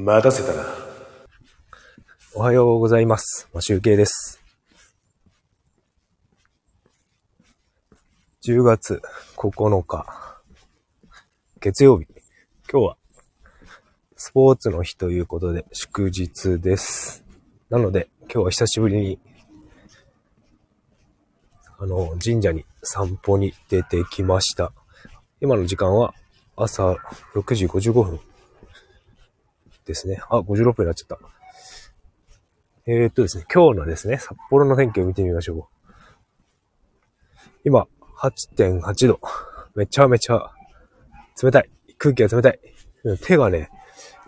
[0.00, 0.64] 待たせたな。
[2.32, 3.48] おはようございます。
[3.52, 4.40] ま、集計です。
[8.46, 9.02] 10月
[9.36, 10.06] 9日、
[11.58, 12.06] 月曜日。
[12.70, 12.96] 今日は、
[14.14, 17.24] スポーツの日ということで、祝日です。
[17.68, 19.18] なので、今日は久しぶりに、
[21.76, 24.70] あの、神社に散歩に出てきました。
[25.40, 26.14] 今の時間は
[26.54, 26.92] 朝
[27.34, 28.20] 6時55分
[29.88, 30.20] ですね。
[30.28, 31.18] あ、56分になっちゃった。
[32.86, 35.92] えー、っとですね、今日のですね、札幌の天気を見てみましょう。
[37.64, 37.86] 今、
[38.18, 39.20] 8.8度。
[39.74, 40.50] めちゃめちゃ
[41.42, 41.70] 冷たい。
[41.98, 42.60] 空気が冷たい。
[43.22, 43.70] 手がね、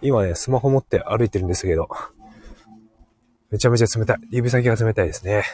[0.02, 1.88] 今ね、スマホ持って歩いてるんですけど、
[3.50, 4.18] めちゃめちゃ冷たい。
[4.30, 5.44] 指先が冷たいですね。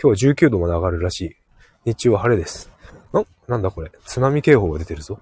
[0.00, 1.36] 今日は19度まで上がるらしい。
[1.84, 2.70] 日中は晴れです。
[3.14, 3.50] ん？
[3.50, 3.90] なんだこれ。
[4.06, 5.18] 津波警報が出てるぞ。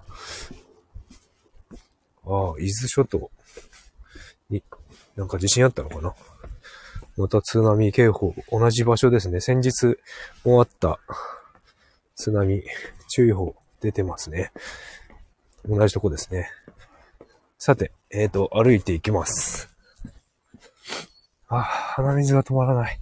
[2.25, 3.31] ああ、伊豆諸島、
[5.17, 6.15] なんか地震あったのかな？
[7.17, 9.41] また津波警報、同じ場所ですね。
[9.41, 9.97] 先日
[10.45, 10.99] もあった
[12.17, 12.63] 津波
[13.09, 14.53] 注意報出てますね。
[15.69, 16.51] 同じとこですね。
[17.59, 19.69] さて、えっ、ー、と、歩いていきます。
[21.49, 22.99] あ、鼻水が止まらない。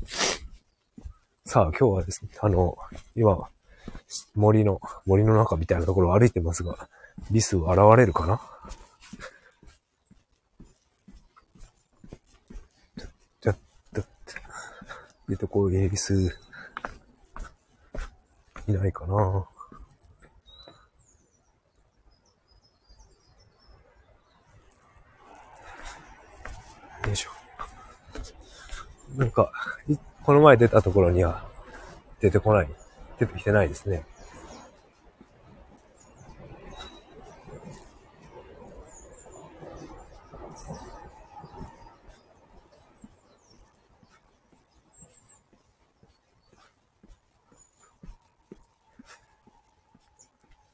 [1.44, 2.76] さあ、今日はですね、あの、
[3.14, 3.48] 今、
[4.34, 6.88] 森の、森の中みたいなところを歩いてますが、
[7.30, 8.40] リス現れるかな
[13.40, 13.58] ちょっ
[13.94, 14.02] と、
[15.28, 16.38] 出てこい、リス。
[18.66, 19.48] いないかなよ
[27.12, 27.30] いしょ。
[29.16, 29.52] なんか、
[30.22, 31.46] この前出たところには
[32.20, 32.68] 出てこない。
[33.18, 34.04] 出てきてないですね。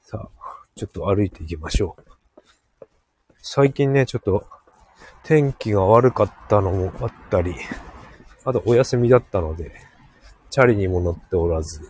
[0.03, 2.87] さあ、ちょっと歩いていきましょう。
[3.39, 4.47] 最近ね、ちょっと
[5.23, 7.55] 天気が悪かったのもあったり、
[8.45, 9.73] あとお休みだったので、
[10.51, 11.81] チャリにも乗っておらず、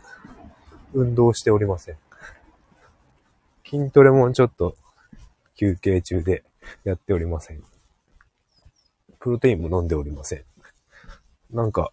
[0.92, 1.98] 運動しておりません。
[3.68, 4.76] 筋トレもちょっと
[5.56, 6.44] 休憩中で
[6.84, 7.62] やっておりません。
[9.18, 10.44] プロテインも飲んでおりません。
[11.50, 11.92] なんか、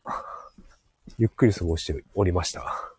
[1.18, 2.94] ゆっくり過ごしておりました。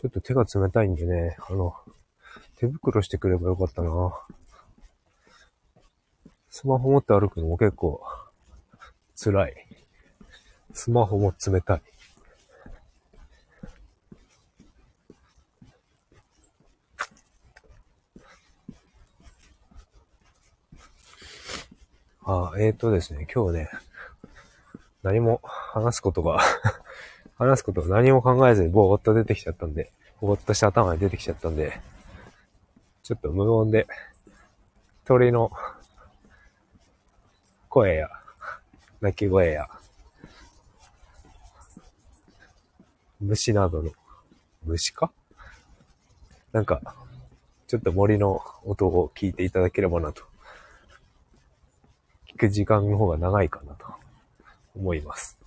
[0.00, 1.74] ちょっと手が冷たいんでね、あの、
[2.56, 4.18] 手袋してくればよかったな。
[6.48, 8.00] スマホ持って歩くのも結構
[9.14, 9.66] 辛い。
[10.72, 11.82] スマホも冷たい。
[22.24, 23.70] あ、えーとですね、今日ね、
[25.02, 26.40] 何も話すことが
[27.40, 29.90] 話すことを何も考えずにぼーっと出てきちゃったんで、
[30.20, 31.80] ぼーっとした頭に出てきちゃったんで、
[33.02, 33.86] ちょっと無音で、
[35.06, 35.50] 鳥の
[37.70, 38.10] 声や、
[39.00, 39.68] 鳴き声や、
[43.22, 43.90] 虫などの、
[44.66, 45.10] 虫か？
[46.52, 46.82] なんか、
[47.66, 50.24] ちょっと森の音を聞いていただければなと。
[52.34, 53.86] 聞く時間の方が長いかなと
[54.76, 55.39] 思います。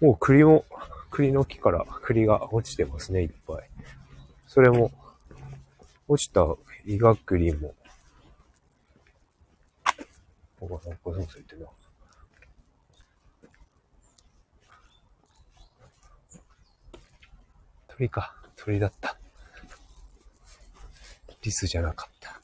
[0.00, 0.64] もう栗も、
[1.10, 3.70] 栗の木から栗が落ちてますね、いっぱい。
[4.46, 4.90] それも、
[6.08, 6.46] 落ちた
[6.86, 7.74] イガ栗も、
[10.60, 11.66] お母さん、お母さんついてな。
[17.88, 19.18] 鳥か、鳥だった。
[21.42, 22.39] リスじゃなかった。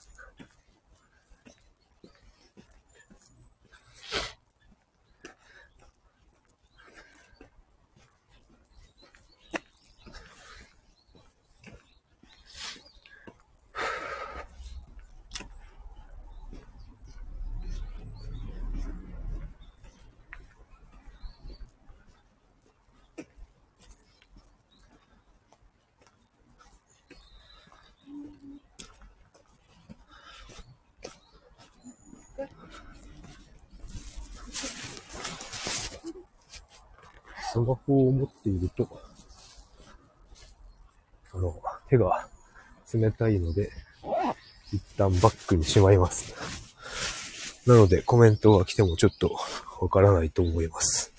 [37.67, 38.89] バコを持っていると、
[41.35, 42.29] あの、手が
[42.95, 43.71] 冷たいので、
[44.73, 46.35] 一旦バックにしまいます。
[47.67, 49.37] なのでコメントが来てもちょっと
[49.81, 51.13] わからないと思います。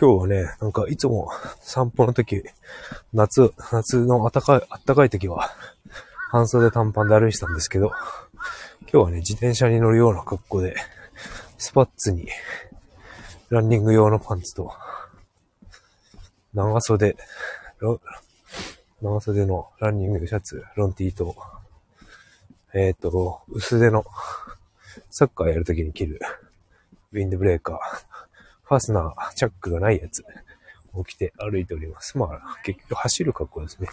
[0.00, 1.28] 今日はね、なんかいつも
[1.60, 2.42] 散歩の時、
[3.12, 5.50] 夏、夏の暖かい、暖かい時は、
[6.30, 7.92] 半袖短パンで歩いてたんですけど、
[8.90, 10.74] 今日はね、自転車に乗るような格好で、
[11.58, 12.28] スパッツに、
[13.50, 14.72] ランニング用のパンツと、
[16.54, 17.14] 長袖、
[19.02, 21.36] 長袖のランニングシャツ、ロンティーと、
[22.72, 24.06] えっ、ー、と、薄手の、
[25.10, 26.20] サッカーやるときに着る、
[27.12, 28.09] ウィンドブレーカー、
[28.70, 30.24] ファスナー、チャックがないやつ
[30.92, 32.16] を着て歩いております。
[32.16, 33.88] まあ、結局走る格好ですね。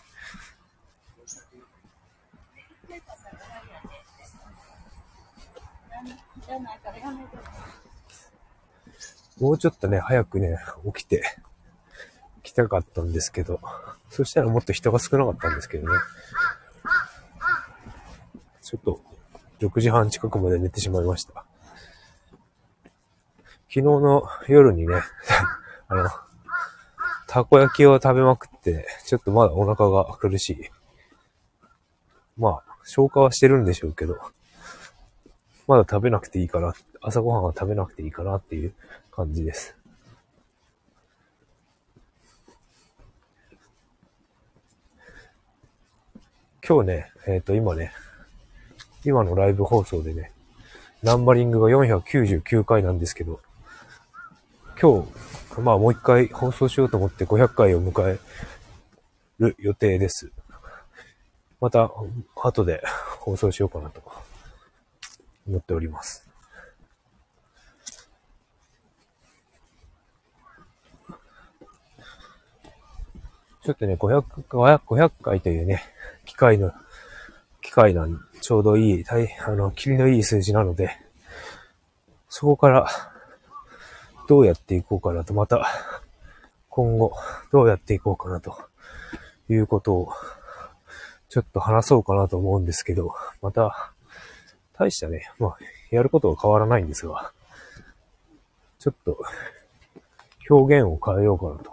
[9.39, 10.59] もうちょっとね、早くね、
[10.93, 11.23] 起きて、
[12.43, 13.59] 来たかったんですけど、
[14.11, 15.97] そしたらもっと人が少なかったんですけどね。
[18.61, 19.01] ちょっと、
[19.59, 21.46] 6時半近くまで寝てしまいました。
[23.69, 25.01] 昨日の夜にね、
[25.89, 26.09] あの、
[27.27, 30.69] たこ焼きを食べまくって、ちょっとまだお腹が苦しい。
[32.37, 34.17] まあ、消化はしてるんでしょうけど、
[35.67, 38.73] まだ食べなくていいかな、朝ごはんは食べなくていいかなっていう
[39.11, 39.75] 感じです。
[46.65, 47.91] 今日ね、えっ、ー、と、今ね、
[49.03, 50.31] 今のライブ放送でね、
[51.03, 53.41] ナンバリングが499回なんですけど、
[54.79, 55.01] 今
[55.55, 58.19] 日、まあもう一回放送しようと思って500回を迎え
[59.39, 60.31] る予定です。
[61.59, 61.89] また、
[62.35, 62.83] 後で
[63.19, 64.03] 放送しようかなと
[65.47, 66.29] 思っております。
[73.63, 75.83] ちょっとね、500、500回というね、
[76.25, 76.71] 機械の、
[77.63, 80.95] 機械なんちょうどいい、大、あの、切りのいい数字なので、
[82.29, 82.87] そこから
[84.27, 85.65] どうやっていこうかなと、また、
[86.69, 87.13] 今後、
[87.51, 88.57] どうやっていこうかなと
[89.49, 90.11] いうことを、
[91.29, 93.93] ちょっと話そうかなと思うんですけど、また、
[94.77, 95.57] 大したね、まあ、
[95.91, 97.31] やることは変わらないんですが、
[98.79, 99.17] ちょっと、
[100.49, 101.71] 表現を変えようかなと、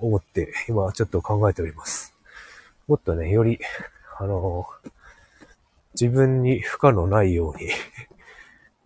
[0.00, 2.14] 思って、今ちょっと考えております。
[2.86, 3.58] もっとね、より、
[4.18, 4.66] あの、
[5.92, 7.68] 自分に負荷のないように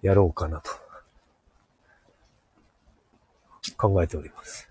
[0.02, 0.81] やろうかなと
[3.76, 4.68] 考えております。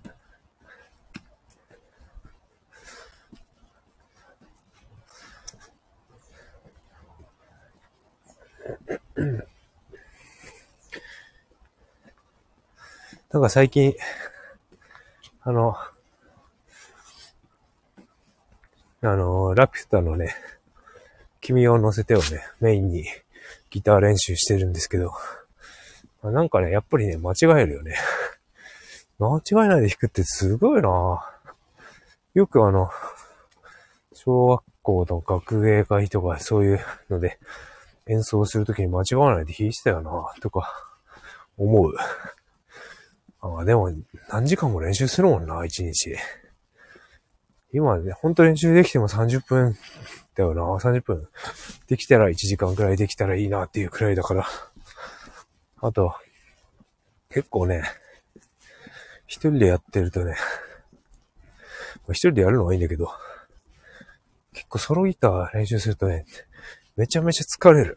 [13.32, 13.96] なんか最近、
[15.42, 15.76] あの、
[19.04, 20.36] あの、ラピュタのね、
[21.40, 23.06] 君を乗せてをね、メインに
[23.70, 25.14] ギター練習してるんですけど、
[26.24, 27.96] なんかね、やっぱりね、間違えるよね。
[29.22, 31.24] 間違えないで弾くってすごいな
[32.34, 32.90] よくあの、
[34.14, 37.38] 小学校の学芸会とかそういうので
[38.08, 40.12] 演奏するときに間違わないで弾いてたよな
[40.42, 40.74] とか
[41.56, 41.94] 思う。
[43.42, 43.92] あでも
[44.30, 46.16] 何時間も練習するもんな、一日。
[47.72, 49.78] 今ね、ほんと練習できても30分
[50.34, 51.28] だよな、30分。
[51.88, 54.48] できたら1時間くらいできたらいいなっていうくらいだから。
[55.80, 56.16] あと、
[57.30, 57.84] 結構ね、
[59.32, 60.36] 一人でやってるとね、
[62.12, 63.10] 一人でやるのはいいんだけど、
[64.52, 66.26] 結構ソロギター練習するとね、
[66.98, 67.96] めちゃめちゃ疲れる。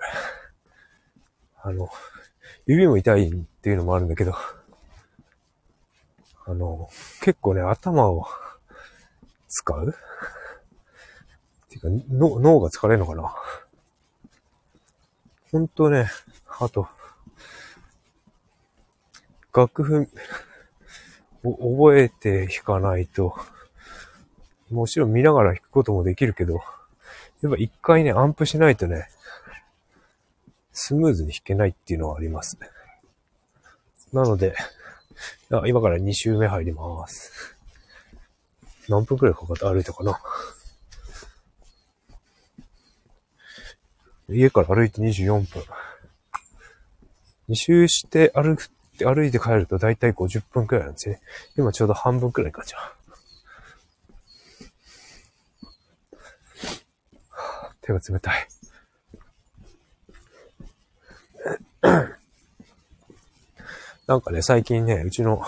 [1.56, 1.88] あの、
[2.66, 4.32] 指も痛いっていうのもあるんだけど、
[6.46, 6.88] あの、
[7.20, 8.28] 結構ね、頭を
[9.48, 9.88] 使う？
[9.88, 9.92] っ
[11.68, 13.34] ていうか、脳が疲れるのかな？
[15.50, 16.08] ほんとね、
[16.60, 16.86] あと、
[19.52, 20.08] 楽譜、
[21.44, 23.36] 覚えて弾かないと、
[24.70, 26.54] もちろん見ながら弾くこともできるけど、
[27.42, 29.08] やっぱ一回ね、アンプしないとね、
[30.72, 32.58] スムーズに弾けないっていうのはあります。
[34.12, 34.56] なので、
[35.66, 37.54] 今から2周目入ります。
[38.88, 40.18] 何分くらいかかって歩いたかな
[44.30, 45.62] 家から歩いて24分。
[47.50, 48.56] 2周して歩っ
[48.96, 51.20] て歩いて帰るとだいたい50分くらいなんですね。
[51.56, 52.94] 今ちょうど半分くらいか、じゃあ。
[57.82, 58.48] 手が冷たい。
[64.06, 65.42] なんかね、最近ね、うちの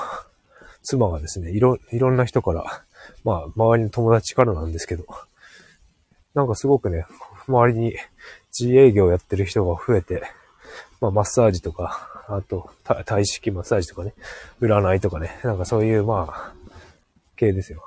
[0.83, 2.85] 妻がですね、いろ、いろんな人から、
[3.25, 5.05] まあ、周りの友達からなんですけど、
[6.35, 7.07] なんかすごくね、
[7.49, 7.97] 周りに
[8.59, 10.23] 自営業やってる人が増えて、
[11.01, 12.71] まあ、マッサージとか、あと、
[13.05, 14.15] 体式マッサージとかね、
[14.61, 16.53] 占いとかね、なんかそういう、まあ、
[17.37, 17.83] 系ですよ。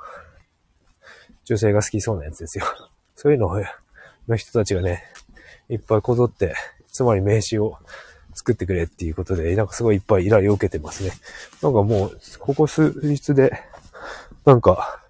[1.45, 2.65] 女性が好きそうなやつですよ。
[3.15, 3.61] そういうのを
[4.27, 5.03] の人たちがね、
[5.69, 6.55] いっぱいこぞって、
[6.91, 7.77] つまり名刺を
[8.33, 11.11] 作ってくれっていうことで、なんかすごいいっぱい依頼を受けてますね。
[11.61, 13.51] なんかもう、ここ数日で、
[14.45, 15.03] なんか、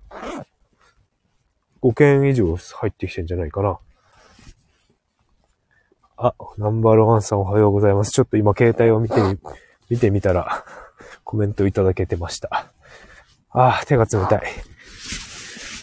[1.82, 3.78] 5件以上入ってきてんじゃないかな。
[6.22, 8.12] あ、ナンバーワンさんおはようございます。
[8.12, 9.38] ちょっと今携帯を見てみ、
[9.90, 10.66] 見てみたら、
[11.24, 12.74] コメントいただけてました。
[13.52, 14.42] あ手が冷たい。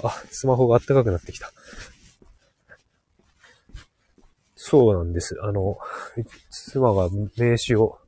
[0.05, 1.51] あ、スマホが暖かくなってきた。
[4.55, 5.39] そうなんです。
[5.43, 5.79] あの、
[6.51, 7.99] 妻が名刺を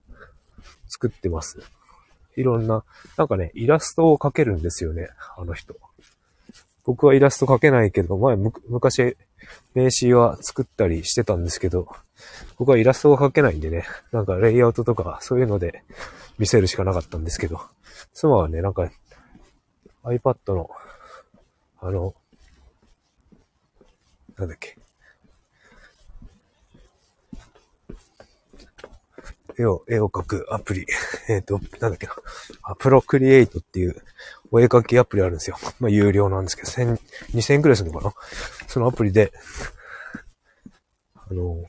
[0.87, 1.61] 作ってます。
[2.37, 2.85] いろんな、
[3.17, 5.09] なんかね、イラストを描けるんですよね、
[5.39, 5.77] あの人。
[6.85, 8.37] 僕はイラスト描けないけど、前、
[8.69, 9.17] 昔、
[9.75, 11.89] 名刺は作ったりしてたんですけど、
[12.59, 15.85] 僕はイラストを描けないんでね、なんかレイアウトとかそういうので
[16.39, 17.61] 見せるしかなかったんですけど、
[18.15, 18.91] 妻はね、なんか
[20.05, 20.71] iPad の、
[21.81, 22.15] あの、
[24.37, 24.78] なんだっけ、
[29.59, 30.87] 絵を、絵を描くアプリ。
[31.29, 32.15] えっ、ー、と、なんだっけな。
[32.63, 33.97] あ、プロクリエイトっていう
[34.51, 35.57] お絵描きアプリあるんですよ。
[35.81, 36.99] まあ、有料なんですけど、千、
[37.35, 38.15] 二千円くらいするのかな
[38.69, 39.33] そのアプリで、
[41.15, 41.65] あの、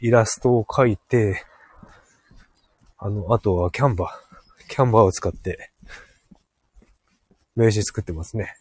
[0.00, 1.44] イラストを描いて、
[2.98, 4.68] あの、あとはキャンバー。
[4.68, 5.70] キャンバーを使って、
[7.56, 8.54] 名刺作ってますね。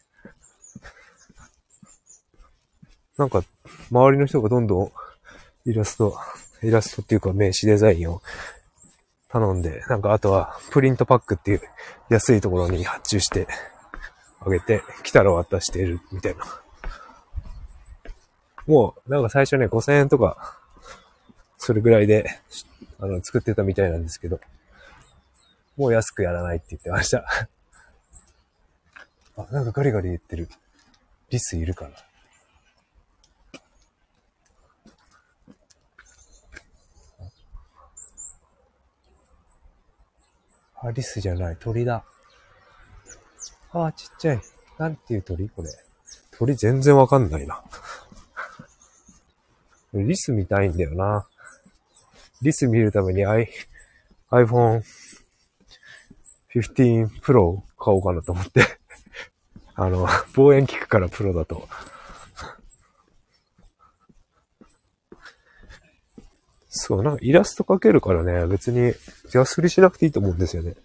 [3.18, 3.44] なんか、
[3.92, 4.92] 周りの人がどんどん
[5.66, 6.16] イラスト、
[6.64, 8.22] イラストっていうか名刺デザインを
[9.30, 11.62] 頼んで、なんかあとはプリントパックっていう
[12.10, 13.48] 安いところに発注して
[14.40, 16.46] あげて、来たら渡しているみたいな。
[18.66, 20.60] もう、なんか最初ね、5000円とか、
[21.58, 22.30] それぐらいで、
[23.00, 24.40] あの、作ってたみたいなんですけど、
[25.78, 27.26] もう安くやらないって言ってました。
[29.38, 30.50] あ、なんかガリガリ言ってる。
[31.30, 31.92] リスいるかな？
[40.84, 41.58] あ、リスじゃない。
[41.60, 42.04] 鳥だ。
[43.72, 44.42] あ、ちっちゃい。
[44.78, 45.50] なんていう鳥？
[45.50, 45.70] これ。
[46.32, 47.64] 鳥全然わかんないな。
[49.94, 51.28] リス見たいんだよな。
[52.42, 53.50] リス見るために i、
[54.30, 54.84] iPhone
[56.54, 58.80] 15 Pro 買おうかなと思って
[59.76, 61.68] あの、望遠効くからプロだと。
[66.88, 68.94] そう、なんかイラスト描けるからね、別に
[69.34, 70.76] 安売りしなくていいと思うんですよね。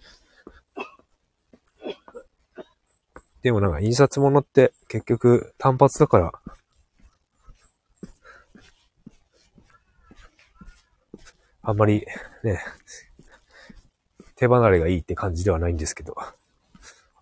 [3.41, 6.33] でもなんか印刷物って結局単発だから、
[11.61, 12.05] あんまり
[12.43, 12.61] ね、
[14.35, 16.17] 手離れがいいって感じではないんですけど。
[16.19, 16.33] あ、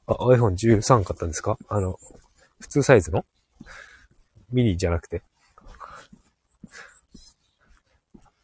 [0.08, 1.56] iPhone13 買ったんですか？
[1.70, 2.00] あの、
[2.60, 3.26] 普通サイズの？
[4.52, 5.22] ミニじゃなくて。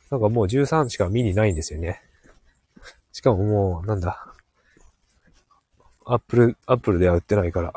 [0.09, 2.01] なんかもう13しかミニないんですよね。
[3.11, 4.33] しかももう、なんだ。
[6.05, 7.73] アップル、アップルでは売ってないから。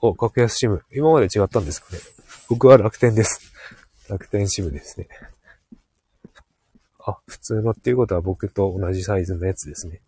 [0.00, 0.84] お、格安シム。
[0.92, 1.98] 今まで違ったんですかね。
[2.48, 3.52] 僕は楽天です。
[4.08, 5.08] 楽天シムですね。
[6.98, 10.00] あ、普通のっていうことは僕と同じサイズのやつですね。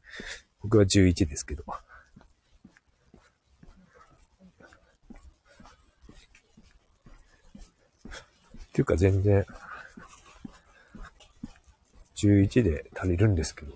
[0.61, 1.65] 僕は11ですけど。
[8.73, 9.45] っていうか全然、
[12.23, 13.73] 11で足りるんですけど。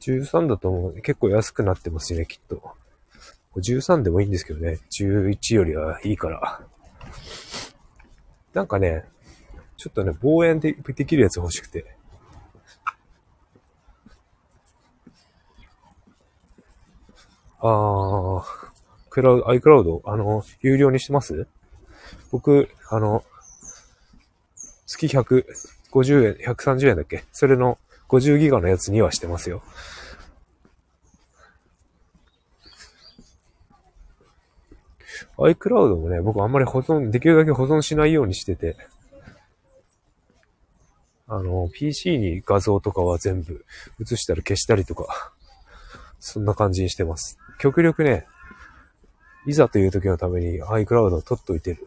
[0.00, 2.62] 13だともう結構安くなってますね、きっと。
[3.56, 4.78] 13でもいいんですけどね。
[4.90, 6.60] 11よりはいいから。
[8.52, 9.04] なんかね、
[9.76, 11.96] ちょっとね、望遠でできるやつ欲しくて。
[17.58, 18.65] あー、
[19.16, 21.46] クラウド、iCloud、あの、有料にしてます？
[22.30, 23.24] 僕、あの、
[24.84, 27.24] 月150円、130円だっけ？
[27.32, 27.78] それの
[28.10, 29.62] 50ギガのやつにはしてますよ。
[35.38, 38.76] iCloud もね、僕あんまり保存、できるだけ保存しないようにしてて、
[41.26, 43.64] あの、PC に画像とかは全部
[43.98, 45.32] 映したり消したりとか、
[46.20, 47.38] そんな感じにしてます。
[47.58, 48.26] 極力ね、
[49.46, 51.86] いざという時のために iCloud を取っといてる。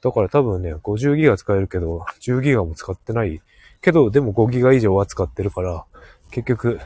[0.00, 3.42] だから多分ね、50ギガ使えるけど、10ギガも使ってない
[3.82, 5.84] けど、でも5ギガ以上は使ってるから、
[6.30, 6.78] 結局、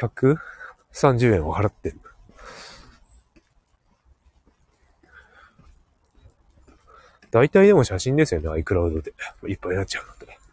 [0.00, 2.00] 130円を払ってる。
[7.30, 9.12] 大体でも写真ですよね、iCloud で。
[9.48, 10.43] いっぱいになっちゃうので。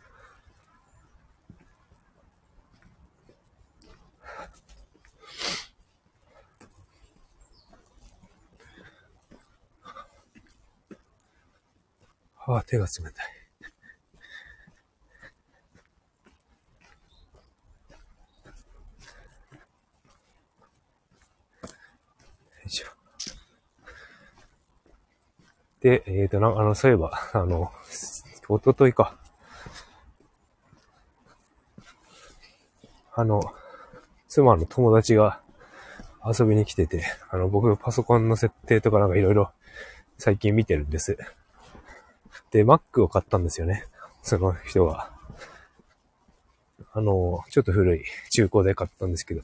[12.53, 13.41] ああ、手が冷たい。
[25.81, 27.72] で、えっ、ー、と、な、あの、そういえば、あの、
[28.48, 29.17] おとといか。
[33.13, 33.41] あの、
[34.27, 35.41] 妻の友達が
[36.24, 39.51] 遊びに来てて、あの、僕パソコンの設定とかなんかいろいろ
[40.20, 41.17] 最近見てるんです。
[42.51, 43.86] で、Mac を買ったんですよね。
[44.24, 45.12] その人が。
[46.93, 49.41] あの、ちょっと古い中古で買ったんですけど、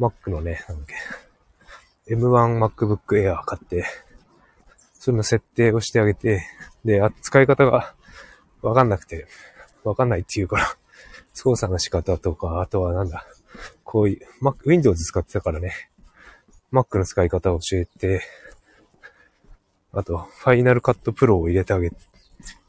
[0.00, 0.86] Mac のね、なんだっ
[2.06, 3.84] け、M1 MacBook Air 買って、
[4.94, 6.42] その設定をしてあげて、
[6.84, 7.94] で、使い方が
[8.62, 9.26] わかんなくて、
[9.84, 10.76] わかんないっていうから、
[11.34, 13.26] 操作の仕方とか、あとはなんだ、
[13.84, 15.74] こういう、Mac、Windows 使ってたからね、
[16.72, 18.22] Mac の使い方を教えて、
[19.92, 21.92] あと、ファイナルカットプロを入れてあげ、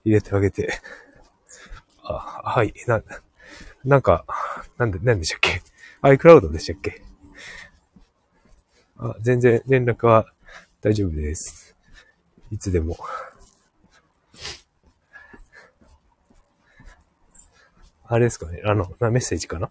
[0.05, 0.79] 入れてあげて、
[2.03, 3.03] あ、はい、な、
[3.83, 4.25] なんか、
[4.77, 5.61] なんで、なんでしたっけ
[6.01, 7.03] ?iCloud でしたっけ？
[8.97, 10.31] あ、全然連絡は
[10.81, 11.75] 大丈夫です。
[12.51, 12.97] いつでも。
[18.07, 18.61] あれですかね？
[18.63, 19.69] あの、メッセージかな？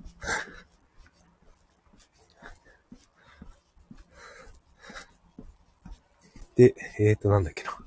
[6.57, 7.84] で、えっ、ー、と、なんだっけな？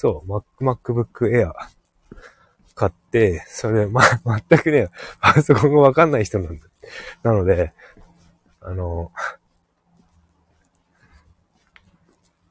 [0.00, 1.52] そう、Mac、MacBook Air
[2.76, 4.00] 買って、それ、ま、
[4.48, 6.62] 全くね、パソコンがわかんない人なんだ。
[7.24, 7.72] なので、
[8.60, 9.10] あの、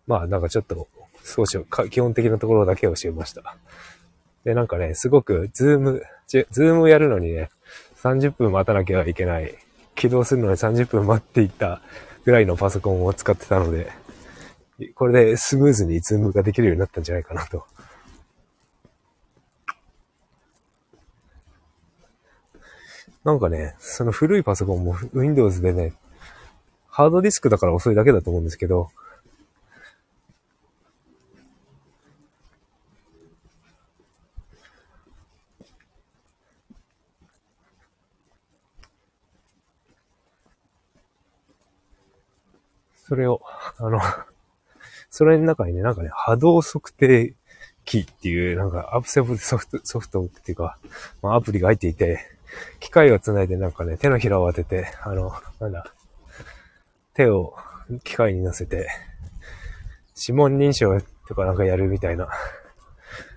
[0.07, 0.89] まあなんかちょっと
[1.23, 1.57] 少し
[1.89, 3.55] 基本的なところだけ教えました。
[4.43, 7.49] で、なんかね、すごく Zoom、Zoomやるのにね、
[8.03, 9.55] 30分待たなきゃいけない。
[9.95, 11.81] 起動するのに30分待っていった
[12.25, 13.89] ぐらいのパソコンを使ってたので、
[14.93, 17.65] これでスムーズにズームができるようになったんじゃないかなと。
[23.23, 25.93] なんかね、その古いパソコンも Windows でね、
[26.87, 28.89] ハードディスクだから遅いだけだと思うんですけど、
[43.07, 43.41] それを、
[43.77, 43.99] あの、
[45.09, 47.33] それの中にね、なんかね、波動測定
[47.85, 50.77] 機っていう、なんかアップセブソフト、ソフトっていうか、
[51.21, 52.19] まあ、アプリが入っていて、
[52.79, 55.93] 機械を繋いでなんかね、手のひらを当てて、あの、なんだ、
[57.13, 57.55] 手を
[58.03, 58.89] 機械に乗せて、
[60.19, 62.27] 指紋認証とかなんかやるみたいな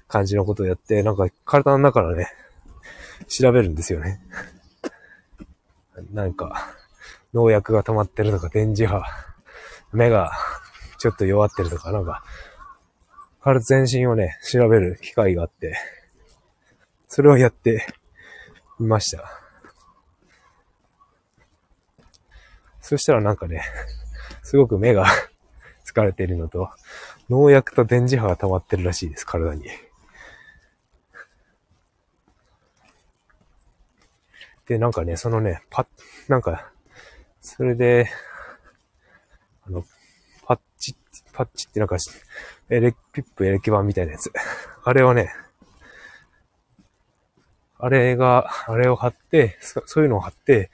[0.09, 2.29] 感じのことをやって、なんか体の中のね、
[3.29, 4.21] 調べるんですよね。
[6.13, 6.75] なんか、
[7.35, 9.03] 農薬が溜まってるとか、電磁波、
[9.93, 10.33] 目が
[11.01, 12.23] ちょっと弱ってるとか、なんか、
[13.41, 15.75] 体全身をね、調べる機会があって、
[17.09, 17.87] それをやって
[18.79, 19.25] みました。
[22.83, 23.63] そしたらなんかね、
[24.43, 25.07] すごく目が
[25.91, 26.71] 疲れているのと、
[27.31, 29.71] 農薬と電磁波が溜まってるらしいです、体に。
[34.67, 35.87] で、なんかね、そのね、パッ、
[36.29, 36.71] なんか、
[37.41, 38.11] それで、
[39.67, 39.83] あの、
[41.41, 41.97] パッチってなんか、
[42.69, 44.31] エレピップエレキ板みたいなやつ。
[44.85, 45.33] あれをね、
[47.79, 50.71] あれが、あれを貼って、そそういうのを貼って、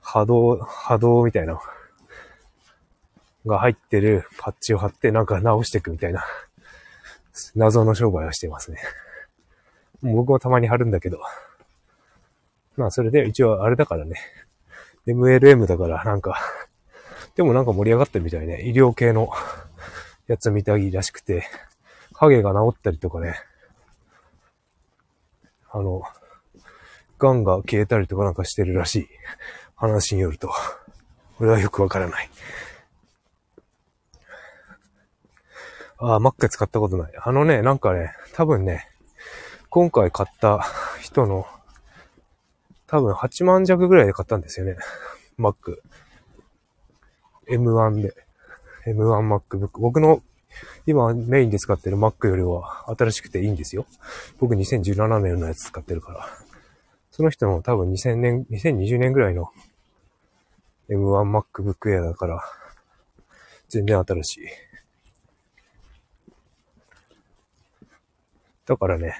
[0.00, 1.60] 波動、波動みたいな、
[3.44, 6.24] が入ってるパッチを貼ってなんか直していくみたいな、
[7.56, 8.78] 謎の商売をしてますね。
[10.00, 11.20] 僕もたまに貼るんだけど。
[12.76, 14.14] まあそれで一応あれだからね。
[15.08, 16.38] MLM だからなんか、
[17.34, 18.62] でもなんか盛り上がってるみたいね。
[18.62, 19.30] 医療系の
[20.28, 21.46] やつみたいらしくて、
[22.14, 23.34] 影が治ったりとかね、
[25.70, 26.02] あの、
[27.18, 29.08] 癌が消えたりとかなんかしてるらしい。
[29.82, 30.52] 話によると。
[31.40, 32.30] 俺はよくわからない。
[35.98, 37.12] ああ、Mac 使ったことない。
[37.20, 38.88] あのね、なんかね、多分ね、
[39.70, 40.64] 今回買った
[41.00, 41.46] 人の、
[42.86, 44.76] 多分8万弱ぐらいで買ったんですよね。
[45.36, 45.78] Mac。
[47.48, 48.14] M1 で。
[48.86, 49.78] M1MacBook。
[49.78, 50.22] 僕の
[50.86, 53.86] 今メインで使ってる Mac よりは新しくていいんですよ。
[54.38, 56.26] 僕2017年のやつ使ってるから。
[57.10, 59.50] その人の多分2000年、2020年ぐらいの
[60.88, 62.42] M1MacBook Air だから、
[63.68, 64.48] 全然新しい。
[68.66, 69.16] だからね、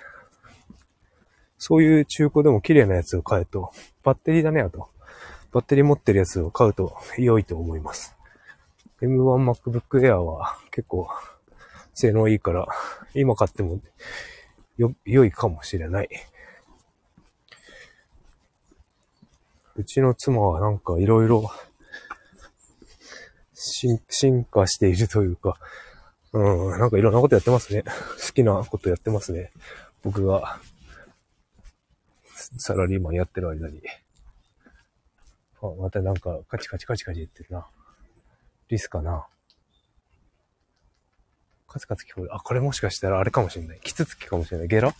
[1.58, 4.91] そういう中古でも綺麗なやつを買うと、バッテリーだね、あと。
[5.52, 8.16] バッテリー持ってるやつを買うと良いと思います。
[9.02, 11.08] M1MacBook Air は結構
[11.94, 12.66] 性能いいから、
[13.14, 13.80] 今買っても
[14.76, 16.08] よ、良いかもしれない。
[19.74, 21.50] うちの妻はなんかいろいろ
[23.54, 25.56] 進化しているというか、
[26.32, 27.82] うん、なんかいろんなことやってますね。
[27.82, 29.52] 好きなことやってますね。
[30.02, 30.60] 僕が、
[32.58, 33.82] サラリーマンやってる間に。
[35.62, 37.66] あ、またなんかカチカチカチカチ言ってるな。
[38.68, 39.26] リスかな。
[41.68, 42.34] カツカツ聞こえる。
[42.34, 43.80] あ、これもしかしたらあれかもしれない。
[43.82, 44.68] キツツキかもしれない。
[44.68, 44.94] ゲラ？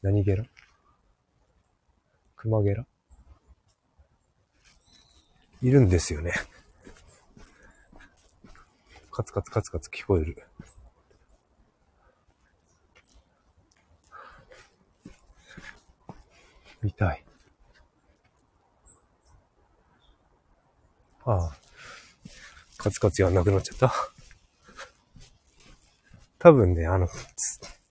[0.00, 0.44] 何ゲラ？
[2.36, 2.86] クマゲラ？
[5.60, 6.32] いるんですよね。
[9.10, 10.42] カツカツカツカツ聞こえる。
[16.80, 17.24] 見たい。
[21.30, 21.56] ああ。
[22.78, 23.92] カツカツやんなくなっちゃった。
[26.38, 27.06] 多分ね、あの、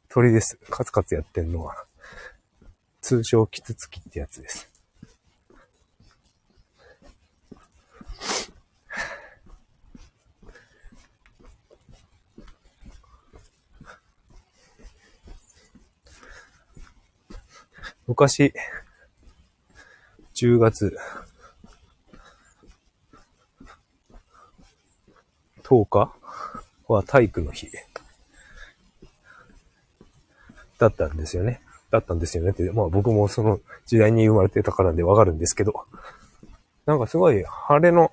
[0.10, 0.58] 鳥です。
[0.72, 1.76] カツカツやってんのは。
[3.02, 4.72] 通称キツツキってやつです。
[18.08, 18.52] 昔、
[20.34, 20.98] 10月
[25.70, 26.14] 10日？
[26.88, 27.70] は体育の日
[30.78, 31.62] だったんですよね。
[31.92, 35.86] だったんですよねって、まあ僕もその時代に生まれてたからでわかるんですけど、
[36.86, 38.12] なんかすごい晴れの、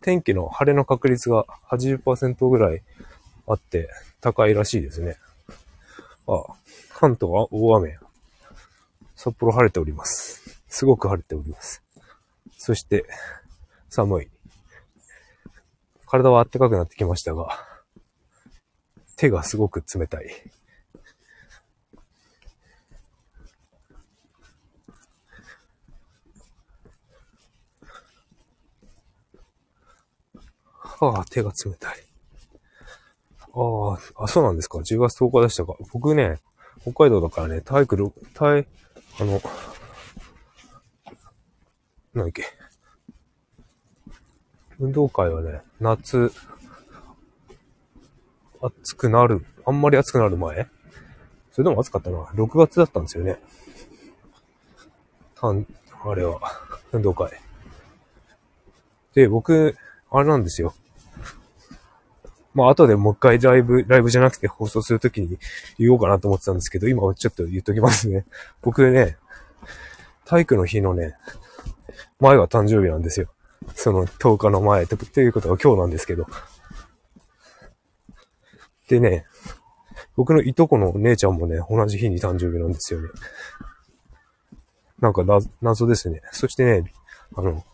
[0.00, 2.82] 天気の晴れの確率が80%ぐらい
[3.48, 3.88] あって
[4.20, 5.16] 高いらしいですね。
[6.28, 6.44] あ、
[6.94, 7.98] 関東は大雨。
[9.16, 10.62] 札幌晴れております。
[10.68, 11.82] すごく晴れております。
[12.56, 13.04] そして、
[13.88, 14.28] 寒い。
[16.10, 17.58] 体は暖かくなってきましたが、
[19.16, 20.30] 手がすごく冷たい。
[30.70, 32.04] はあ、手が冷たい。
[33.40, 34.78] ああ、あ、そうなんですか。
[34.78, 35.74] 10月10日でしたか。
[35.92, 36.38] 僕ね、
[36.80, 38.66] 北海道だからね、体育、体、
[39.20, 39.40] あの、
[42.14, 42.57] なんだっけ。
[44.80, 46.32] 運動会はね、夏、
[48.60, 50.68] 暑くなる、あんまり暑くなる前？
[51.52, 52.18] それでも暑かったな。
[52.34, 53.40] 6月だったんですよね。
[55.34, 55.66] たん、
[56.04, 56.40] あれは、
[56.92, 57.32] 運動会。
[59.14, 59.76] で、僕、
[60.10, 60.74] あれなんですよ。
[62.54, 65.38] まあ、後でもう一回ライブ、ライブじゃなくて放送するときに
[65.78, 68.24] 言おうかなと思ってたんですけど、今はちょっと言っときますね。
[68.62, 69.16] 僕ね、
[70.24, 71.16] 体育の日のね、
[72.20, 73.28] 前が誕生日なんですよ。
[73.74, 76.26] その10日の前と、っていうことは今日なんですけど。
[78.88, 79.26] でね、
[80.16, 83.08] 僕のいとこの姉ちゃんもね、同じ日に誕生日なんですよね。
[85.00, 86.22] なんかな、謎ですね。
[86.32, 86.92] そしてね、
[87.36, 87.64] あの、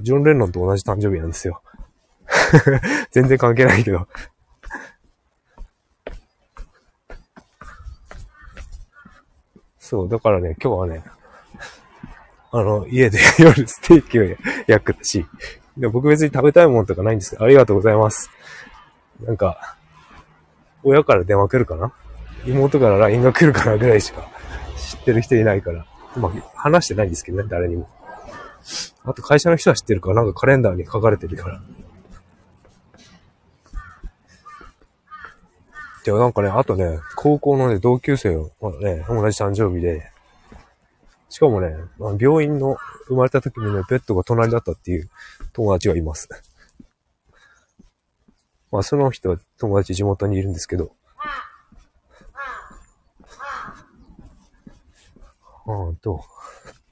[0.00, 1.62] ジョン・レンノンと同じ誕生日なんですよ。
[3.12, 4.08] 全然関係ないけど。
[9.78, 11.04] そう、だからね、今日はね、
[12.58, 14.24] あの、家で 夜ステーキを
[14.66, 15.26] 焼くし、
[15.76, 18.30] で僕別に食べたいもんとかないんですけど、ありがとうございます。
[19.20, 19.76] なんか、
[20.82, 21.92] 親から電話来るかな？
[22.46, 24.26] 妹から LINE が来るかなぐらいしか
[24.76, 25.84] 知ってる人いないから。
[26.16, 27.88] まあ、話してないんですけどね、誰にも。
[29.04, 31.60] あと会社の人は知ってるから、なんかカレンダーに書かれてるから。
[36.04, 40.10] でも、なんかね、あとね、高校のね、同級生はね、同じ誕生日で、
[41.36, 45.10] しかもね、まあ、病院の生まれた時にね、ベッドが隣だったっていう
[45.52, 46.30] 友達がいます。
[48.72, 50.96] まあ、その人は友達地元にいるんですけど。
[55.66, 56.24] あーと、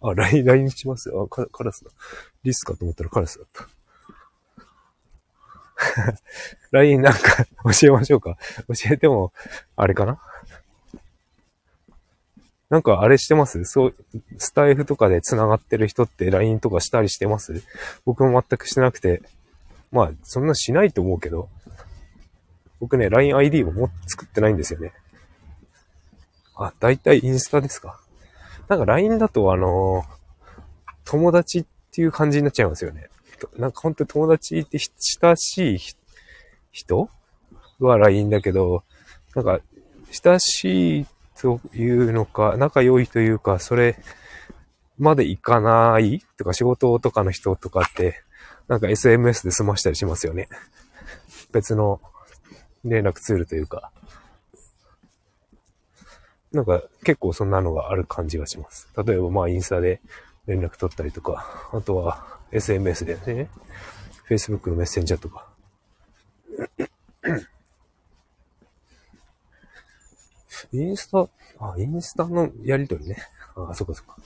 [0.02, 1.90] あ、LINE、LINE しますよあ、カラスだ。
[2.42, 3.66] リスかと思ったらカラスだった。
[6.70, 7.46] LINE なんか
[7.80, 8.36] 教えましょうか
[8.68, 9.32] 教えても、
[9.74, 10.20] あれかな？
[12.74, 13.64] なんかあれしてます？
[13.66, 13.94] そう、
[14.36, 17.62] スタイフとかで繋がってる人って LINE とかしたりしてます？
[18.04, 19.22] 僕も全くしてなくて。
[19.92, 21.48] まあ、そんなしないと思うけど。
[22.80, 24.92] 僕ね、LINEID をも作ってないんですよね。
[26.56, 28.00] あ、だいたいインスタですか？
[28.66, 33.08] なんか LINE だとあのー、友達っていう感じになっちゃいますよね。
[33.56, 35.78] なんか本当に友達って親しい
[36.72, 37.08] 人
[37.78, 38.82] は LINE だけど、
[39.36, 39.60] なんか
[40.10, 41.06] 親しい
[41.40, 43.98] というのか、仲良いというか、それ
[44.98, 46.22] までいかない？
[46.36, 48.22] とか仕事とかの人とかって、
[48.68, 50.48] なんか SMS で済ましたりしますよね。
[51.52, 52.00] 別の
[52.84, 53.90] 連絡ツールというか。
[56.52, 58.88] なんか結構そんなのがある感じがします。
[58.96, 60.00] 例えばまあインスタで
[60.46, 63.50] 連絡取ったりとか、あとは SMS でね、
[64.28, 65.48] Facebook のメッセンジャーとか。
[70.74, 71.28] インスタ、
[71.60, 73.16] あ、インスタのやりとりね。
[73.56, 74.16] あ、あそっかそっか。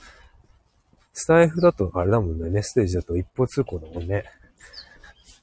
[1.13, 4.23] スタイフだとあれだもんね、メッセージだと一方通行だもんね。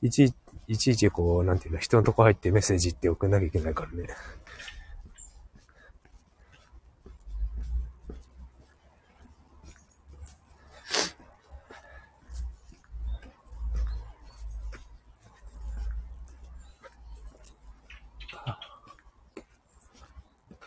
[0.02, 0.36] いちいち
[0.68, 4.08] いちいちこう、なんていうの、人のとこ入ってメッセージって送んなきゃいけないからね。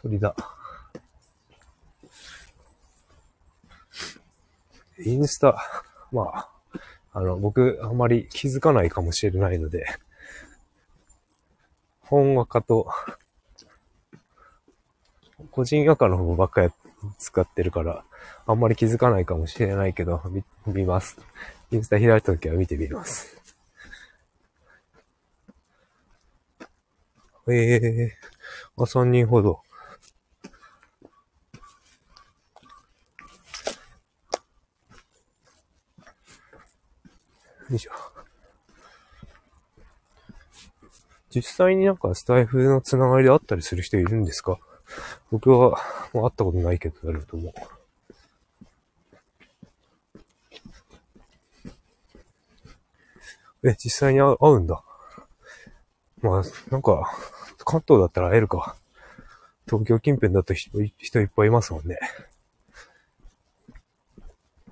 [0.01, 0.35] 鳥だ。
[4.99, 5.55] インスタ、
[6.11, 6.49] まあ、
[7.13, 9.85] あの、僕、あんまり気づかないかもしれないので、
[12.01, 12.87] 本話家と、
[15.51, 16.71] 個人赤の方ばっかり
[17.17, 18.03] 使ってるから、
[18.45, 21.17] あんまり気づかないかもしれないけど、見、見ます。
[21.71, 23.37] インスタ開いた時は見てみます。
[27.47, 29.61] ええー、あ、3人ほど。
[37.69, 37.91] よいしょ。
[41.29, 44.57] 実際になんかスタイフのつながりであったりする人いるんですか？
[45.29, 45.77] 僕は、
[46.13, 47.53] もう会ったことないけど、あると思う。
[53.61, 54.81] え、実際に会うんだ。
[56.21, 57.13] まあ、なんか、
[57.63, 58.75] 関東だったら会えるか。
[59.67, 61.99] 東京近辺だと人人いっぱいいますもんね。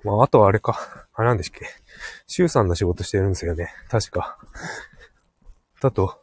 [0.04, 1.08] まあ、あとはあれか。
[1.14, 1.66] あれなんでしたっけ。
[2.26, 3.72] シュウさんの仕事してるんですよね。
[3.88, 4.38] 確か。
[5.80, 6.20] だと、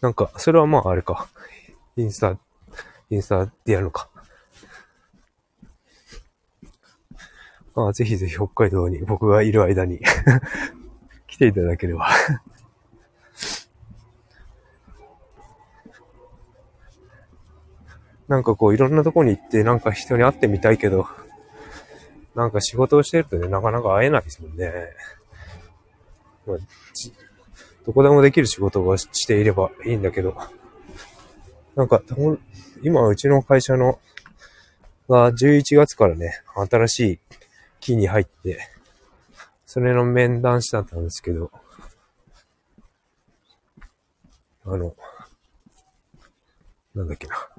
[0.00, 1.28] なんか、それはまああれか。
[1.96, 2.38] インスタ、
[3.10, 4.08] インスタでやるのか。
[7.74, 10.00] まあ、ぜひぜひ北海道に僕がいる間に
[11.26, 12.10] 来ていただければ
[18.32, 21.06] なんかこういろんなとこに行ってなんか人に会ってみたいけど、
[22.34, 24.72] なんか仕事をしてるとね、なかなか会えないですもんね。
[26.46, 26.56] まあ、
[27.84, 30.34] どこでもできる仕事をしていればいいんだけど、
[31.76, 32.00] なんか、
[32.82, 34.00] 今うちの会社の、
[35.10, 36.40] が11月からね、
[36.70, 37.18] 新しい
[37.80, 38.60] 木に入って、
[39.66, 41.50] それの面談したんですけど、
[44.64, 44.96] あの、
[46.94, 47.51] なんだっけな。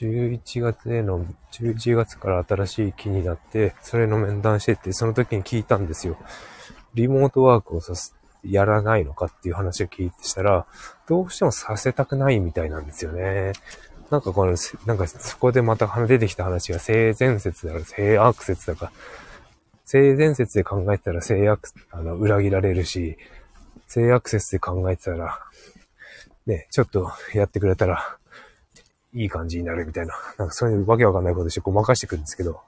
[0.00, 6.16] 11月への、11月から新しい木になって、それの面談してって、その時に聞いたんですよ。
[6.94, 10.66] リモートワークをさす、やらないのかっていう話を聞いてしたら、
[11.08, 13.52] どうしてもさせたくないみたいなんですよね。
[14.10, 14.56] なんかこの、
[14.86, 18.92] なんかそこでまた出てきた話が性善説だか性悪説だか、
[19.84, 23.18] 性善説で考えてたら性悪、あの、裏切られるし、
[23.86, 25.40] 性悪説で考えてたら、
[26.46, 28.18] ね、ちょっとやってくれたら、
[29.14, 32.60] いい感じになるみたいな、 なんかそういうわけわかんないことしてごまかしてくるんですけど、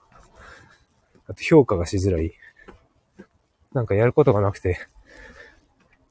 [1.26, 2.35] あと評価がしづらい。
[3.72, 4.81] なんかやることがなくて、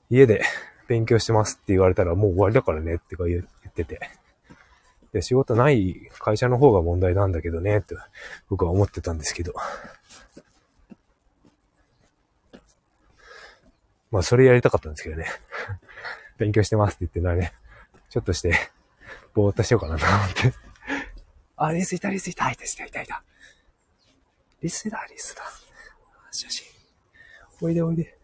[0.10, 0.42] 家で
[0.88, 4.00] 勉強してますって言われたらもう終わりだからねってか言ってて。
[5.12, 7.96] で、仕事ない会社の方が問題なんだけどねって
[8.50, 9.54] 僕は思ってたんですけど。
[14.12, 15.26] まあそれやりたかったんですけどね。
[16.38, 17.54] 勉強してますって言ってないね。
[18.10, 18.72] ちょっとして
[19.40, 20.54] ぼーっとしようかなと思って
[21.56, 23.24] あ、リスいた、リスいた、いた、いた、いた、いた。
[24.62, 25.44] リスだ、リスだ。
[26.30, 26.66] 写真。
[27.62, 28.18] おいでおいで。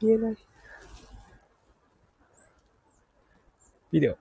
[0.00, 0.36] 見えない。
[3.92, 4.18] ビデオ。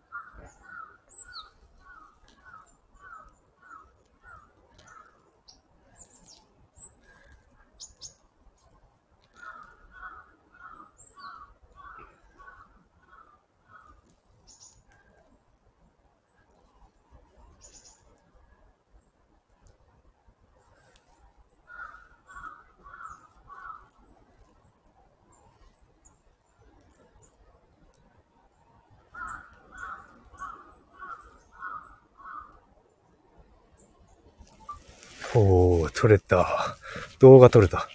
[35.38, 36.78] おー、撮れた。
[37.19, 37.89] 動画撮れた。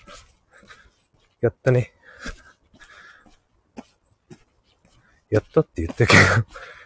[1.40, 1.94] やったね。
[5.31, 6.20] やったって言ったけど、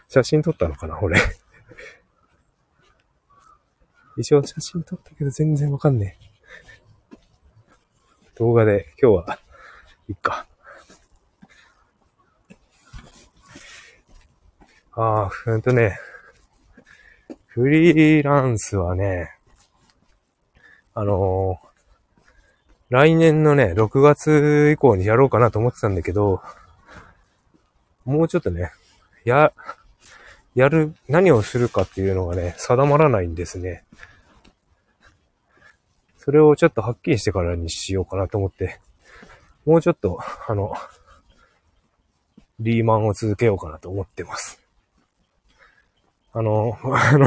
[0.09, 1.21] 写真撮ったのかな俺。
[4.17, 6.19] 一応写真撮ったけど全然わかんね
[7.13, 7.17] え。
[8.37, 9.39] 動画で今日は、
[10.09, 10.47] いっか。
[14.93, 15.99] ああ、ほんとね、
[17.49, 19.34] フリーランスはね、
[20.95, 21.75] あのー
[22.91, 26.43] 来年のね、6月以降にやろうかなと思ってたんだけど、
[28.05, 28.71] もうちょっとね、
[29.25, 29.53] や、
[30.55, 33.85] やる、何をするかっていうのがね、定まらないんですね。
[36.19, 38.79] それをちょっとはっきりしてからにしようかなと思って、
[39.67, 40.75] もうちょっと、あの、
[42.61, 44.61] リーマンを続けようかなと思ってます。
[46.33, 47.27] あの、 あの、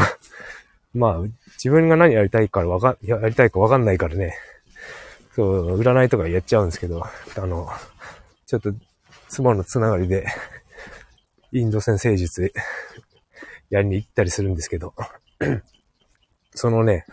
[0.94, 1.22] まあ、
[1.54, 4.36] 自分が何やりたいからわか、やりたいかわかんないからね、
[5.36, 7.70] そう、占いとかやっちゃうんですけど、あの、
[8.46, 8.74] ちょっと、
[9.28, 10.26] 妻のつながりで、
[11.52, 12.52] インド先生術
[13.70, 14.94] やりに行ったりするんですけど、
[16.56, 17.06] そのね、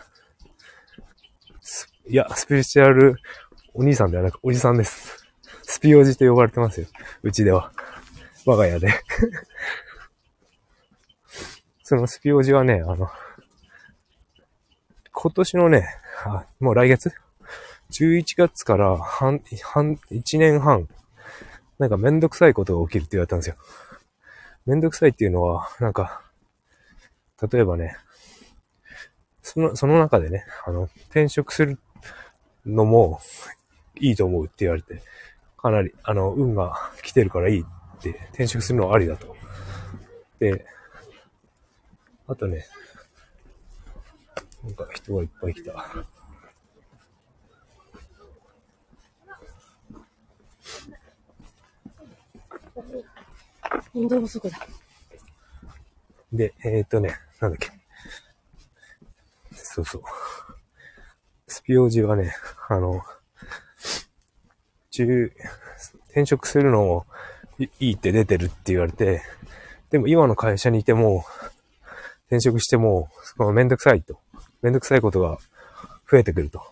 [2.08, 3.16] いや、スピリチュアル
[3.72, 5.24] お兄さんではなくおじさんです。
[5.62, 6.86] スピオジと呼ばれてますよ。
[7.22, 7.72] うちでは。
[8.46, 8.88] 我が家で。
[11.82, 13.08] そのスピオジはね、あの、
[15.16, 15.86] 今年のね、
[16.58, 17.12] もう来月
[17.92, 20.88] ?11 月から半、半、1年半、
[21.78, 23.56] なんかめんどくさいことが起きるって言われたんですよ。
[24.66, 26.20] めんどくさいっていうのは、なんか、
[27.50, 27.96] 例えばね、
[29.40, 31.78] その、その中でね、あの、転職する
[32.66, 33.20] のも
[34.00, 35.00] いいと思うって言われて、
[35.56, 37.64] かなり、あの、運が来てるからいいっ
[38.00, 39.36] て、転職するのはありだと。
[40.40, 40.66] で、
[42.26, 42.66] あとね、
[44.64, 46.06] なんか人がいっぱい来た。
[53.94, 54.58] 運動不足だ。
[56.32, 57.70] で、えーっとね、なんだっけ。
[59.52, 60.02] そうそう。
[61.46, 62.34] スピオージはね、
[62.68, 63.02] あの、
[64.90, 65.32] 中、
[66.08, 67.06] 転職するのも
[67.58, 69.22] いいいって出てるって言われて、
[69.90, 71.24] でも今の会社にいても、
[72.26, 74.23] 転職しても、そのめんどくさいと。
[74.64, 75.36] めんどくさいことが
[76.10, 76.62] 増えてくると。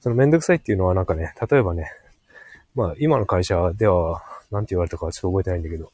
[0.00, 1.92] そのめんどくさいっていうのはなんかね、例えばね、
[2.74, 5.92] まあ今の会社では、なんて言われたかはちょっと覚えてないんだけど、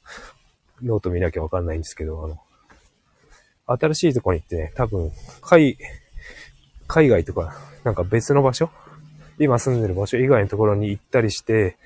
[0.85, 5.77] ノート見なきゃわかんないんですけど、あの、新しいとこに行ってね、多分、海、
[6.87, 8.71] 海外とか、なんか別の場所
[9.41, 11.77] 今住んでる場所以外のところに行ったりして、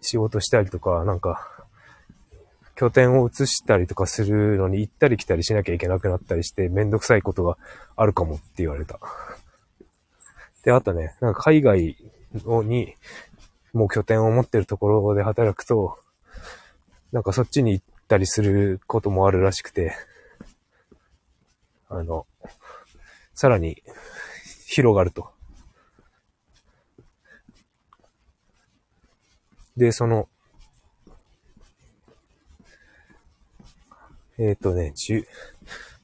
[0.00, 1.53] 仕事したりとか、なんか、
[2.76, 7.56] 拠点を移したりとかするのに行ったり来たりしなきゃいけなくなったりして、めんどくさいことが
[7.96, 8.98] あるかもって言われた。
[10.64, 11.96] で、あとね、なんか海外
[12.64, 12.94] に、
[13.72, 15.98] もう拠点を持ってるところで働くと、
[17.12, 19.94] なんかそっちに行ったりすることもあるらしくて、
[21.88, 22.26] あの、
[23.34, 23.82] さらに
[24.66, 25.30] 広がると。
[29.76, 30.28] で、その、
[34.38, 35.24] えっ、とね、10、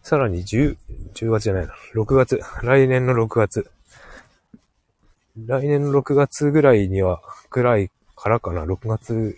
[0.03, 0.77] さらに10、
[1.15, 3.71] 10月じゃないな、6月、来年の6月。
[5.47, 9.37] 来年の6月ぐらいには、くらいからかな、6月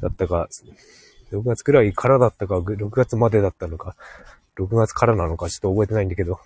[0.00, 0.48] だったか、
[1.32, 3.96] 6月くらいからだったか、6月までだったのか、
[4.56, 6.40] 6月からなのかちょっと覚えてないんだけど、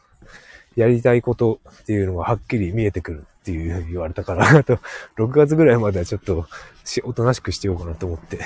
[0.77, 4.79] やりたいことっていうのがはっきり見えてくるっていう言われたから、あと、
[5.17, 6.47] 6月ぐらいまではちょっと、
[7.05, 8.41] おとなしくしてようかなと思って。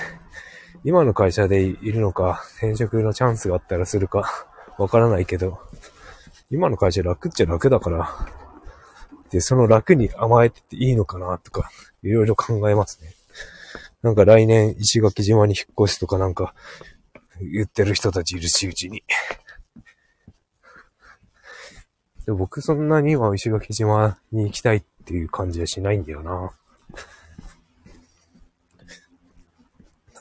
[0.86, 4.46] 今の会社でいるのか、転職のチャンスがあったらするか、
[4.78, 5.58] わからないけど、
[6.48, 8.08] 今の会社楽っちゃ楽だから、
[9.30, 11.72] で、その楽に甘えてていいのかなとか、
[12.04, 13.12] いろいろ考えますね。
[14.02, 16.54] なんか来年石垣島に引っ越すとかなんか
[17.40, 19.02] 言ってる人たちいるし、うちに。
[22.26, 26.52] で僕そんなに今石垣島に行きたいっていう感じはしないんだよな。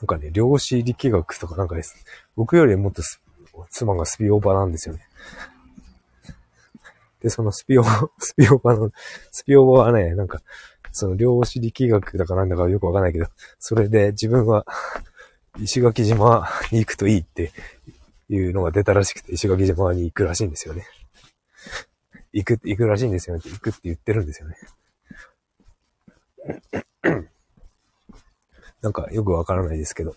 [0.06, 1.96] なんかね、量子力学とかなんかです。
[2.36, 3.02] 僕よりもっと
[3.70, 5.00] 妻がスピオーバーなんですよね。
[7.20, 7.82] で、そのスピオ、
[8.20, 8.92] スピオーバーの、
[9.32, 10.40] スピオーバーはね、なんか、
[10.92, 13.26] その量子力学だかなんだかよくわかんないけど、
[13.58, 14.64] それで自分は
[15.60, 17.50] 石垣島に行くといいって
[18.28, 20.86] いうのが出たらしくて、石垣島に行くらしいんですよね。
[22.32, 23.42] 行く、行くらしいんですよね。
[23.44, 24.56] 行くって言ってるんですよね。
[28.82, 30.14] なんかよくわからないですけど。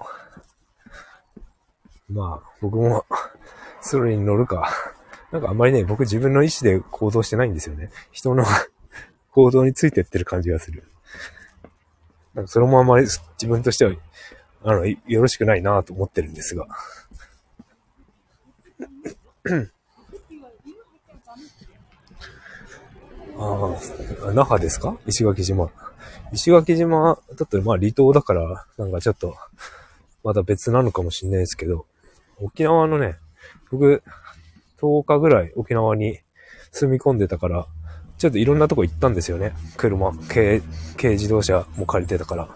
[2.10, 3.06] まあ、僕も、
[3.82, 4.70] それに乗るか、
[5.32, 7.92] なんかあんまりね、僕自分の意思で行動してないんですよね。
[8.12, 8.44] 人の
[9.32, 10.84] 行動についてってる感じがする。
[12.34, 13.94] なんかそれもあんまり自分としては、
[14.64, 16.68] あの、よろしくないなと思ってるんですが。
[23.38, 23.78] あ
[24.28, 24.98] あ、那覇ですか？
[25.06, 25.70] 石垣島。
[26.32, 29.36] 石垣島だとまあ離島だから、なんかちょっと、
[30.24, 31.86] また別なのかもしんないですけど、
[32.42, 33.16] 沖縄のね、
[33.72, 34.04] 僕、
[34.80, 36.20] 10日ぐらい沖縄に
[36.72, 37.68] 住み込んでたから、
[38.18, 39.54] ちょっといろんなとこ行ったんですよね。
[39.78, 40.62] 車、軽、
[40.98, 42.50] 軽自動車も借りてたから。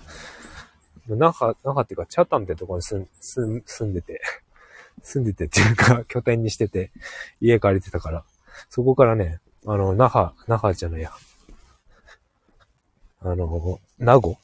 [1.08, 4.22] 那覇、那覇っていうか、チャタンってとこに住住住んでて、
[5.02, 6.92] 住んでてっていうか、拠点にしてて、
[7.42, 8.24] 家借りてたから、
[8.70, 11.12] そこからね、あの、那覇、那覇じゃないや。
[13.24, 14.38] あの、名護？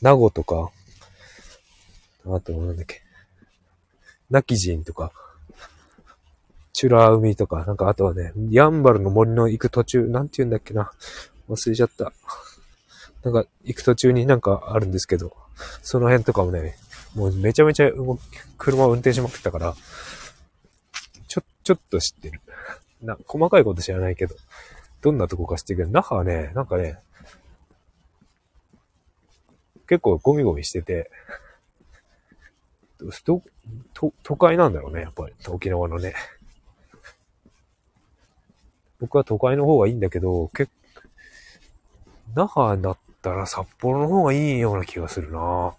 [0.00, 0.70] 名護とか、
[2.26, 3.02] あと、なんだっけ？
[4.30, 5.12] 泣き人とか、
[6.72, 10.90] チュラ海とか、なんかあとはね、ヤンバルの森の行く途中、なんて言うんだっけな？
[11.48, 12.12] 忘れちゃった。
[13.24, 15.36] なんか行く途中になんかあるんですけど、
[15.82, 16.76] その辺とかもね、
[17.14, 17.90] もうめちゃめちゃ
[18.58, 19.74] 車を運転しまくったから、
[21.28, 22.40] ちょ、ちょっと知ってる。
[23.02, 24.34] な、細かいこと知らないけど、
[25.02, 26.98] どんなとこか知ってるけど、那覇はね、なんかね、
[29.88, 31.10] 結構ゴミゴミしてて、
[33.24, 33.42] 都、
[33.94, 35.34] 都、都会なんだろうね、やっぱり。
[35.48, 36.14] 沖縄のね。
[39.00, 40.70] 僕は都会の方がいいんだけど、結
[42.34, 45.74] 那覇だったら札幌の方がいいような気がするな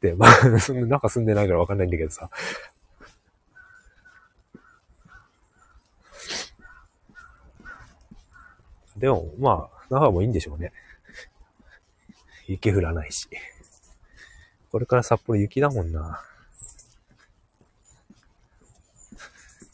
[0.00, 2.30] で、まあ、 そんな中住んでないからわかんないんだけどさ。
[8.96, 10.72] でも、まあ、那覇もいいんでしょうね。
[12.50, 13.28] 雪降らないし。
[14.72, 16.20] これから札幌雪だもんな。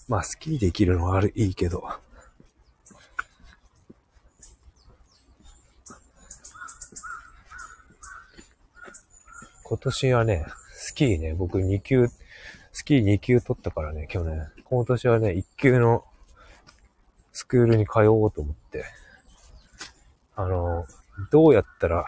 [0.09, 1.89] まあ、スキーできるのはある、いいけど。
[9.65, 12.09] 今年はね、スキーね、僕2級、
[12.73, 14.53] スキー2級取ったからね、去年。
[14.65, 16.05] 今年はね、1級の
[17.33, 18.85] スクールに通おうと思って、
[20.37, 20.87] あの、
[21.33, 22.05] どうやったら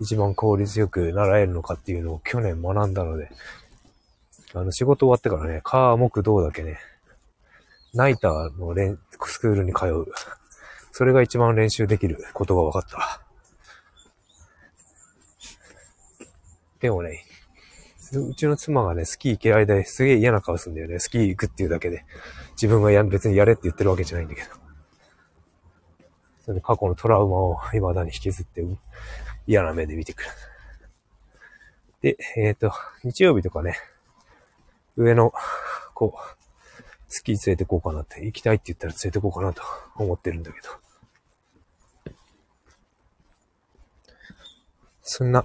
[0.00, 3.30] 一番効率よく習えるのかっていうのを去年学んだので、
[4.54, 6.78] あの、仕事終わってからね、科目道だけね、
[7.92, 10.06] ナイターの練、スクールに通う。
[10.92, 13.20] それが一番練習できることが分かった。
[16.80, 17.24] でもね、
[18.12, 20.98] うちの妻がね、スキー行ける間すげえ嫌な顔するんだよね。
[20.98, 22.04] スキー行くっていうだけで。
[22.52, 24.48] 自分がや別にやれって言ってるわけじゃないんだけど。
[26.40, 28.62] それで過去のトラウマを未だに引きずって
[29.46, 30.30] 嫌な目で見てくる。
[32.02, 32.72] で、えっ、ー、と、
[33.04, 33.76] 日曜日とかね、
[34.96, 35.32] 上の、
[35.94, 36.40] こう、
[37.08, 39.62] スキー連れてこうかなって、行きたいって言ったら連れてこうかなと
[39.96, 40.68] 思ってるんだけど。
[45.02, 45.44] そんな、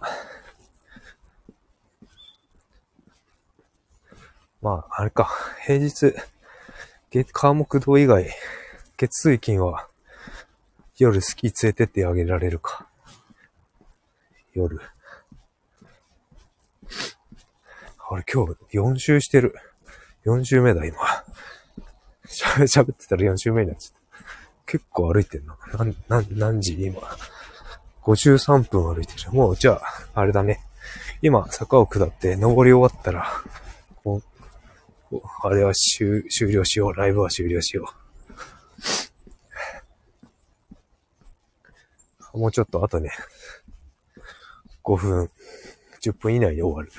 [4.62, 5.30] まあ、あれか、
[5.66, 6.14] 平日、
[7.12, 8.28] 月、科目堂以外、
[8.98, 9.88] 月水金は、
[10.98, 12.88] 夜スキー連れてってあげられるか。
[14.56, 14.80] 夜。
[18.10, 19.56] あれ、今日4周してる。
[20.26, 20.98] 4周目だ、今。
[22.26, 24.26] 喋ってたら4周目になっちゃった。
[24.66, 25.58] 結構歩いてんな。
[26.10, 27.00] な、な、何時今。
[28.04, 29.32] 53分歩いてる。
[29.32, 29.82] もう、じゃあ、
[30.14, 30.64] あれだね。
[31.22, 33.28] 今、坂を下って登り終わったら、
[34.04, 34.22] こ
[35.12, 36.94] うあれは終終了しよう。
[36.94, 37.92] ライブは終了しよ
[42.34, 42.38] う。
[42.38, 43.12] もうちょっと後ね、
[44.86, 45.32] 5分、
[46.00, 46.92] 10分以内で終わる。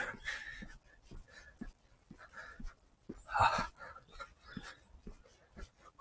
[3.27, 3.71] は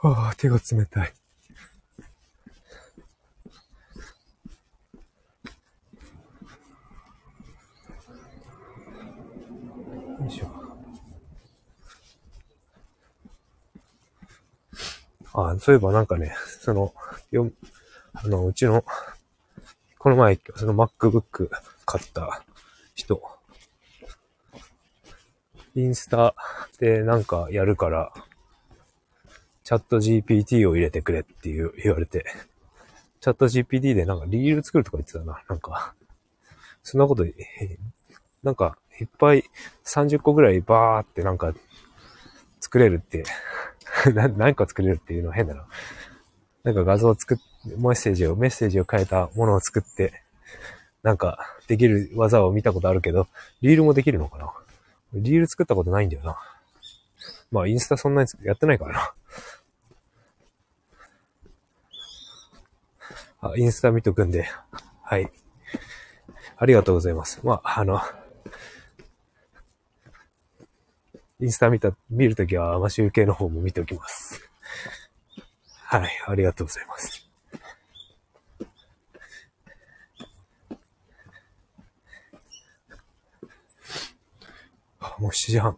[0.02, 1.14] あ、はあ、手が冷たい。
[10.20, 10.48] よいしょ。
[15.34, 16.96] あ、そういえばなんかね、その、
[17.30, 17.52] よ、
[18.14, 18.84] あの、うちの、
[20.00, 21.50] この前、その MacBook
[21.86, 22.44] 買った
[22.94, 23.22] 人、
[25.76, 26.36] インスタ
[26.80, 28.14] でなんかやるから、
[29.64, 32.26] チャット GPT を入れてくれっていう言われて、
[33.20, 35.42] チャット GPT でなんかリール作るとか言ってたな。
[35.50, 35.96] なんか、
[36.84, 37.26] そんなこと、
[38.44, 39.44] なんか、いっぱい
[39.84, 41.54] 30個ぐらいバーってなんか
[42.62, 43.24] 作れるって
[44.14, 45.68] な何個作れるっていうのは変だな。
[46.64, 50.24] なんか画像を作っ、メッセージを、メッセージを変えたものを作って、
[51.06, 51.38] なんか、
[51.68, 53.28] できる技を見たことあるけど、
[53.62, 54.51] リールもできるのかな？
[55.14, 56.36] リール作ったことないんだよな。
[57.51, 59.14] まあ、インスタそんなにやってないから
[63.41, 63.49] な。
[63.51, 64.49] あ、インスタ見とくんで。
[65.03, 65.32] はい。
[66.58, 67.39] ありがとうございます。
[67.43, 68.01] まあ、あの、
[71.39, 74.49] インスタ見た、見るときは、アマシュ系の方も見ておきます。
[75.84, 77.25] はい、ありがとうございます。
[85.20, 85.78] もう7時半。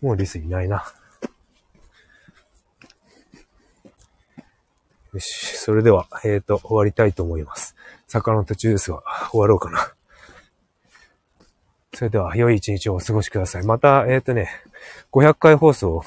[0.00, 0.82] もうリスいないな。
[5.12, 5.56] よし。
[5.56, 7.76] それでは、えっ、ー、と、終わりたいと思います。
[8.08, 9.92] 坂の途中ですが、終わろうかな。
[11.92, 13.64] それでは、良い一日をお過ごしください。
[13.64, 14.48] また、えっ、ー、とね、
[15.12, 16.02] 500回放送、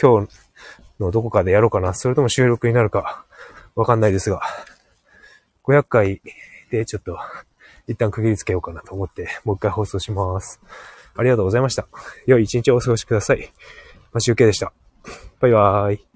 [0.00, 0.32] 今日
[0.98, 1.94] のどこかでやろうかな。
[1.94, 3.24] それとも収録になるか、
[3.74, 4.40] わかんないですが、
[5.64, 6.22] 500回
[6.70, 7.18] でちょっと、
[7.86, 10.60] 一旦区切りつけようかなと思って、もう一回放送します。
[11.16, 11.86] ありがとうございました。
[12.26, 13.52] 良い一日をお過ごしください。
[14.12, 14.72] マシュウケでした。
[15.40, 16.09] バイバーイ。